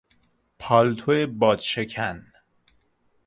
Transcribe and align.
پالتو 0.59 1.27
بادشکن 1.27 2.25